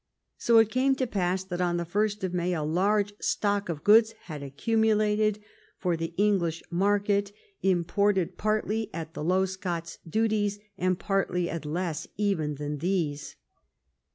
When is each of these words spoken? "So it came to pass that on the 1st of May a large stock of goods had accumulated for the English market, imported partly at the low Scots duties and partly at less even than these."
"So 0.39 0.57
it 0.57 0.71
came 0.71 0.95
to 0.95 1.05
pass 1.05 1.43
that 1.43 1.61
on 1.61 1.77
the 1.77 1.85
1st 1.85 2.23
of 2.23 2.33
May 2.33 2.53
a 2.55 2.63
large 2.63 3.13
stock 3.19 3.69
of 3.69 3.83
goods 3.83 4.13
had 4.23 4.41
accumulated 4.41 5.37
for 5.77 5.95
the 5.95 6.15
English 6.17 6.63
market, 6.71 7.31
imported 7.61 8.35
partly 8.35 8.89
at 8.95 9.13
the 9.13 9.23
low 9.23 9.45
Scots 9.45 9.99
duties 10.09 10.57
and 10.75 10.97
partly 10.97 11.51
at 11.51 11.65
less 11.67 12.07
even 12.17 12.55
than 12.55 12.79
these." 12.79 13.35